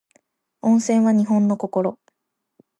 [0.63, 1.99] 温泉は日本の心